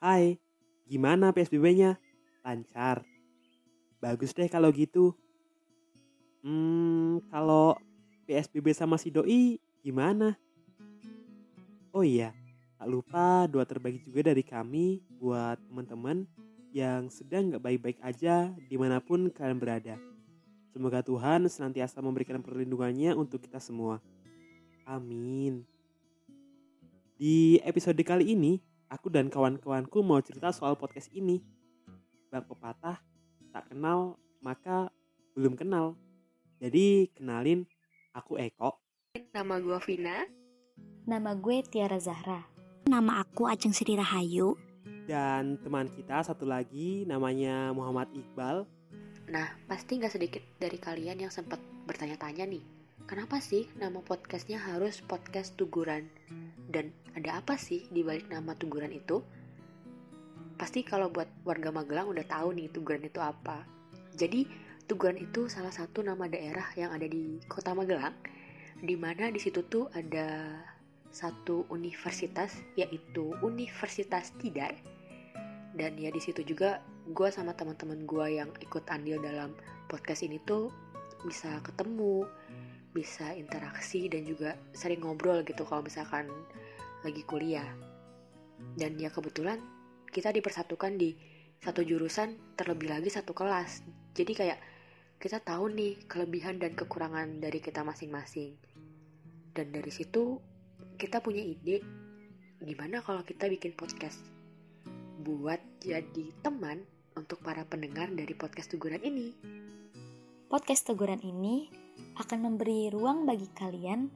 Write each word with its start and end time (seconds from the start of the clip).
Hai, 0.00 0.40
gimana 0.88 1.28
PSBB-nya? 1.28 2.00
Lancar. 2.40 3.04
Bagus 4.00 4.32
deh 4.32 4.48
kalau 4.48 4.72
gitu. 4.72 5.12
Hmm, 6.40 7.20
kalau 7.28 7.76
PSBB 8.24 8.72
sama 8.72 8.96
si 8.96 9.12
doi 9.12 9.60
gimana? 9.84 10.40
Oh 11.92 12.00
iya, 12.00 12.32
tak 12.80 12.88
lupa 12.88 13.44
doa 13.44 13.68
terbaik 13.68 14.00
juga 14.00 14.32
dari 14.32 14.40
kami 14.40 15.04
buat 15.20 15.60
teman-teman 15.68 16.24
yang 16.72 17.12
sedang 17.12 17.52
gak 17.52 17.60
baik-baik 17.60 18.00
aja 18.00 18.48
di 18.56 18.80
mana 18.80 19.04
pun 19.04 19.28
kalian 19.28 19.60
berada. 19.60 20.00
Semoga 20.72 21.04
Tuhan 21.04 21.44
senantiasa 21.44 22.00
memberikan 22.00 22.40
perlindungannya 22.40 23.12
untuk 23.12 23.44
kita 23.44 23.60
semua. 23.60 24.00
Amin. 24.88 25.60
Di 27.20 27.60
episode 27.68 28.00
kali 28.00 28.32
ini, 28.32 28.64
aku 28.90 29.06
dan 29.06 29.30
kawan-kawanku 29.30 30.02
mau 30.02 30.18
cerita 30.18 30.50
soal 30.50 30.74
podcast 30.74 31.14
ini. 31.14 31.38
Bak 32.28 32.50
pepatah, 32.50 32.98
tak 33.54 33.70
kenal 33.70 34.18
maka 34.42 34.90
belum 35.38 35.54
kenal. 35.54 35.94
Jadi 36.58 37.08
kenalin, 37.14 37.64
aku 38.12 38.36
Eko. 38.36 38.82
Nama 39.30 39.62
gue 39.62 39.78
Vina. 39.86 40.26
Nama 41.06 41.30
gue 41.38 41.62
Tiara 41.64 42.02
Zahra. 42.02 42.42
Nama 42.90 43.22
aku 43.22 43.46
Ajeng 43.46 43.72
Sri 43.72 43.94
Rahayu. 43.94 44.58
Dan 45.06 45.58
teman 45.62 45.86
kita 45.90 46.26
satu 46.26 46.44
lagi 46.44 47.06
namanya 47.06 47.70
Muhammad 47.70 48.10
Iqbal. 48.10 48.66
Nah, 49.30 49.46
pasti 49.70 50.02
nggak 50.02 50.14
sedikit 50.18 50.42
dari 50.58 50.78
kalian 50.78 51.22
yang 51.22 51.32
sempat 51.32 51.62
bertanya-tanya 51.86 52.46
nih, 52.50 52.62
kenapa 53.10 53.42
sih 53.42 53.66
nama 53.74 53.98
podcastnya 54.06 54.62
harus 54.62 55.02
podcast 55.02 55.58
Tuguran? 55.58 56.06
Dan 56.70 56.94
ada 57.18 57.42
apa 57.42 57.58
sih 57.58 57.90
di 57.90 58.06
balik 58.06 58.30
nama 58.30 58.54
Tuguran 58.54 58.94
itu? 58.94 59.18
Pasti 60.54 60.86
kalau 60.86 61.10
buat 61.10 61.26
warga 61.42 61.74
Magelang 61.74 62.06
udah 62.06 62.22
tahu 62.22 62.54
nih 62.54 62.70
Tuguran 62.70 63.02
itu 63.02 63.18
apa. 63.18 63.66
Jadi, 64.14 64.46
Tuguran 64.86 65.18
itu 65.18 65.50
salah 65.50 65.74
satu 65.74 66.06
nama 66.06 66.30
daerah 66.30 66.70
yang 66.78 66.94
ada 66.94 67.10
di 67.10 67.42
kota 67.50 67.74
Magelang, 67.74 68.14
di 68.78 68.94
mana 68.94 69.26
di 69.34 69.42
situ 69.42 69.66
tuh 69.66 69.90
ada 69.90 70.62
satu 71.10 71.66
universitas, 71.66 72.62
yaitu 72.78 73.34
Universitas 73.42 74.30
Tidar. 74.38 74.78
Dan 75.74 75.98
ya 75.98 76.14
di 76.14 76.22
situ 76.22 76.46
juga 76.46 76.78
gue 77.10 77.28
sama 77.34 77.58
teman-teman 77.58 78.06
gue 78.06 78.38
yang 78.38 78.54
ikut 78.62 78.86
andil 78.86 79.18
dalam 79.18 79.50
podcast 79.90 80.22
ini 80.22 80.38
tuh 80.46 80.70
bisa 81.26 81.58
ketemu, 81.66 82.22
bisa 82.90 83.32
interaksi 83.38 84.10
dan 84.10 84.26
juga 84.26 84.58
sering 84.74 85.02
ngobrol 85.02 85.46
gitu 85.46 85.62
kalau 85.62 85.86
misalkan 85.86 86.26
lagi 87.06 87.22
kuliah. 87.24 87.66
Dan 88.76 88.98
ya 88.98 89.08
kebetulan 89.08 89.62
kita 90.10 90.34
dipersatukan 90.34 90.98
di 90.98 91.14
satu 91.60 91.84
jurusan 91.84 92.56
terlebih 92.58 92.90
lagi 92.90 93.08
satu 93.12 93.36
kelas. 93.36 93.84
Jadi 94.16 94.32
kayak 94.34 94.58
kita 95.20 95.38
tahu 95.38 95.70
nih 95.70 96.00
kelebihan 96.08 96.56
dan 96.56 96.72
kekurangan 96.74 97.38
dari 97.38 97.60
kita 97.60 97.84
masing-masing. 97.84 98.56
Dan 99.54 99.70
dari 99.70 99.92
situ 99.92 100.40
kita 100.96 101.20
punya 101.20 101.40
ide 101.40 101.80
gimana 102.60 103.00
kalau 103.00 103.24
kita 103.24 103.48
bikin 103.48 103.72
podcast 103.72 104.20
buat 105.20 105.60
jadi 105.80 106.32
teman 106.44 106.84
untuk 107.16 107.40
para 107.44 107.64
pendengar 107.64 108.08
dari 108.12 108.32
podcast 108.32 108.72
Teguran 108.72 109.00
ini. 109.04 109.32
Podcast 110.48 110.88
Teguran 110.88 111.20
ini 111.20 111.79
akan 112.20 112.38
memberi 112.46 112.92
ruang 112.92 113.24
bagi 113.24 113.48
kalian 113.52 114.10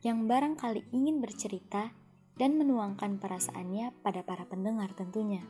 yang 0.00 0.24
barangkali 0.24 0.94
ingin 0.96 1.20
bercerita 1.20 1.92
dan 2.40 2.56
menuangkan 2.56 3.20
perasaannya 3.20 3.92
pada 4.00 4.24
para 4.24 4.48
pendengar 4.48 4.96
tentunya. 4.96 5.44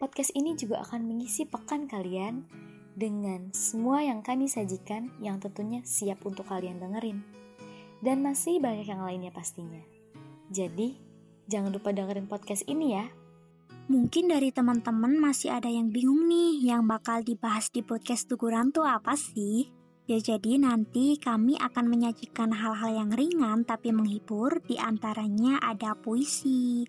Podcast 0.00 0.32
ini 0.32 0.56
juga 0.56 0.80
akan 0.80 1.04
mengisi 1.04 1.44
pekan 1.44 1.84
kalian 1.84 2.48
dengan 2.94 3.50
semua 3.52 4.00
yang 4.00 4.22
kami 4.22 4.46
sajikan 4.46 5.10
yang 5.20 5.42
tentunya 5.42 5.82
siap 5.84 6.22
untuk 6.24 6.48
kalian 6.48 6.80
dengerin. 6.80 7.20
Dan 8.00 8.20
masih 8.24 8.60
banyak 8.60 8.84
yang 8.84 9.02
lainnya 9.04 9.32
pastinya. 9.32 9.80
Jadi, 10.52 10.96
jangan 11.48 11.72
lupa 11.72 11.92
dengerin 11.92 12.28
podcast 12.28 12.64
ini 12.68 12.96
ya. 12.96 13.08
Mungkin 13.84 14.32
dari 14.32 14.48
teman-teman 14.48 15.20
masih 15.20 15.52
ada 15.52 15.68
yang 15.68 15.92
bingung 15.92 16.24
nih 16.24 16.72
yang 16.72 16.88
bakal 16.88 17.20
dibahas 17.20 17.68
di 17.68 17.84
podcast 17.84 18.28
Tuguran 18.32 18.72
tuh 18.72 18.88
apa 18.88 19.12
sih? 19.12 19.83
Ya 20.04 20.20
jadi 20.20 20.60
nanti 20.60 21.16
kami 21.16 21.56
akan 21.56 21.88
menyajikan 21.88 22.52
hal-hal 22.52 22.92
yang 22.92 23.10
ringan 23.16 23.64
tapi 23.64 23.88
menghibur 23.88 24.60
di 24.68 24.76
antaranya 24.76 25.56
ada 25.64 25.96
puisi, 25.96 26.84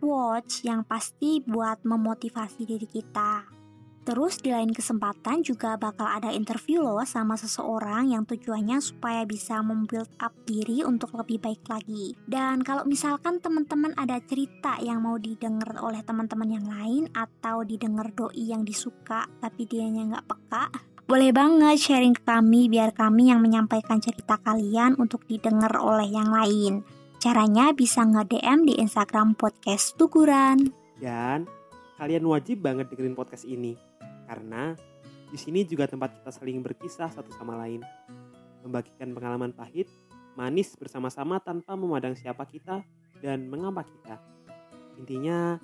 watch 0.00 0.64
yang 0.64 0.80
pasti 0.88 1.44
buat 1.44 1.84
memotivasi 1.84 2.64
diri 2.64 2.88
kita. 2.88 3.44
Terus 4.06 4.40
di 4.40 4.54
lain 4.54 4.72
kesempatan 4.72 5.44
juga 5.44 5.76
bakal 5.76 6.08
ada 6.08 6.32
interview 6.32 6.80
loh 6.80 7.04
sama 7.04 7.36
seseorang 7.36 8.14
yang 8.14 8.22
tujuannya 8.24 8.80
supaya 8.80 9.28
bisa 9.28 9.60
membuild 9.60 10.08
up 10.22 10.32
diri 10.48 10.80
untuk 10.80 11.12
lebih 11.12 11.42
baik 11.42 11.66
lagi. 11.68 12.16
Dan 12.24 12.64
kalau 12.64 12.88
misalkan 12.88 13.36
teman-teman 13.42 13.92
ada 14.00 14.16
cerita 14.24 14.80
yang 14.80 15.04
mau 15.04 15.20
didengar 15.20 15.76
oleh 15.82 16.00
teman-teman 16.06 16.54
yang 16.54 16.64
lain 16.70 17.04
atau 17.12 17.66
didengar 17.66 18.08
doi 18.16 18.48
yang 18.48 18.64
disuka 18.64 19.26
tapi 19.42 19.68
dianya 19.68 20.06
nggak 20.06 20.24
peka, 20.30 20.95
boleh 21.06 21.30
banget 21.30 21.78
sharing 21.78 22.18
ke 22.18 22.26
kami 22.26 22.66
biar 22.66 22.90
kami 22.90 23.30
yang 23.30 23.38
menyampaikan 23.38 24.02
cerita 24.02 24.42
kalian 24.42 24.98
untuk 24.98 25.22
didengar 25.30 25.70
oleh 25.78 26.10
yang 26.10 26.34
lain. 26.34 26.82
Caranya 27.22 27.70
bisa 27.70 28.02
nge-DM 28.02 28.66
di 28.66 28.74
Instagram 28.82 29.38
podcast 29.38 29.94
Tuguran. 29.94 30.74
Dan 30.98 31.46
kalian 31.94 32.26
wajib 32.26 32.66
banget 32.66 32.90
dengerin 32.90 33.14
podcast 33.14 33.46
ini 33.46 33.78
karena 34.26 34.74
di 35.30 35.38
sini 35.38 35.62
juga 35.62 35.86
tempat 35.86 36.10
kita 36.18 36.30
saling 36.34 36.58
berkisah 36.58 37.06
satu 37.14 37.30
sama 37.38 37.54
lain, 37.54 37.86
membagikan 38.66 39.14
pengalaman 39.14 39.54
pahit, 39.54 39.86
manis 40.34 40.74
bersama-sama 40.74 41.38
tanpa 41.38 41.78
memandang 41.78 42.18
siapa 42.18 42.42
kita 42.50 42.82
dan 43.22 43.46
mengapa 43.46 43.86
kita. 43.86 44.18
Intinya, 44.98 45.54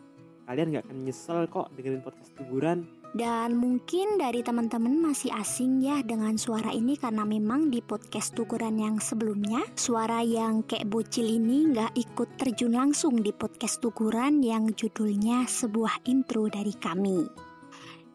kalian 0.47 0.71
gak 0.79 0.87
akan 0.87 0.99
nyesel 1.03 1.51
kok 1.51 1.67
dengerin 1.75 2.03
podcast 2.07 2.31
hiburan. 2.39 3.02
Dan 3.13 3.61
mungkin 3.61 4.17
dari 4.17 4.41
teman-teman 4.41 5.13
masih 5.13 5.29
asing 5.37 5.85
ya 5.85 6.01
dengan 6.01 6.41
suara 6.41 6.73
ini 6.73 6.97
karena 6.97 7.29
memang 7.29 7.69
di 7.69 7.85
podcast 7.85 8.33
tukuran 8.33 8.81
yang 8.81 8.97
sebelumnya 9.05 9.61
suara 9.77 10.25
yang 10.25 10.65
kayak 10.65 10.89
bocil 10.89 11.29
ini 11.29 11.77
nggak 11.77 11.93
ikut 11.93 12.29
terjun 12.41 12.73
langsung 12.73 13.21
di 13.21 13.29
podcast 13.37 13.85
tukuran 13.85 14.41
yang 14.41 14.73
judulnya 14.73 15.45
sebuah 15.45 16.09
intro 16.09 16.49
dari 16.49 16.73
kami. 16.73 17.53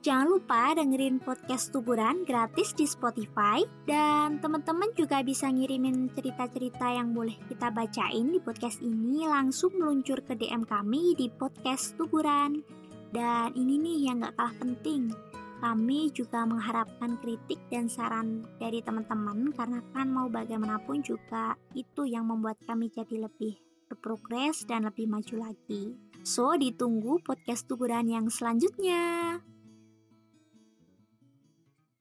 Jangan 0.07 0.39
lupa 0.39 0.71
dengerin 0.71 1.19
podcast 1.19 1.75
Tuburan 1.75 2.23
gratis 2.23 2.71
di 2.71 2.87
Spotify 2.87 3.59
dan 3.83 4.39
teman-teman 4.39 4.95
juga 4.95 5.19
bisa 5.19 5.51
ngirimin 5.51 6.15
cerita-cerita 6.15 6.95
yang 6.95 7.11
boleh 7.11 7.35
kita 7.51 7.67
bacain 7.75 8.31
di 8.31 8.39
podcast 8.39 8.79
ini 8.79 9.27
langsung 9.27 9.75
meluncur 9.75 10.23
ke 10.23 10.39
DM 10.39 10.63
kami 10.63 11.11
di 11.11 11.27
podcast 11.27 11.99
Tuburan. 11.99 12.86
Dan 13.11 13.55
ini 13.55 13.79
nih 13.79 13.97
yang 14.11 14.23
gak 14.23 14.35
kalah 14.35 14.55
penting, 14.59 15.11
kami 15.57 16.13
juga 16.13 16.45
mengharapkan 16.45 17.17
kritik 17.17 17.57
dan 17.73 17.89
saran 17.89 18.45
dari 18.61 18.83
teman-teman 18.85 19.49
karena 19.57 19.81
kan 19.89 20.07
mau 20.11 20.29
bagaimanapun 20.29 21.01
juga 21.01 21.57
itu 21.73 22.05
yang 22.05 22.29
membuat 22.29 22.61
kami 22.69 22.93
jadi 22.93 23.25
lebih 23.25 23.57
berprogres 23.89 24.67
dan 24.69 24.85
lebih 24.85 25.09
maju 25.09 25.49
lagi. 25.49 25.97
So, 26.27 26.53
ditunggu 26.59 27.23
podcast 27.23 27.65
Tuburan 27.65 28.11
yang 28.11 28.27
selanjutnya. 28.27 29.39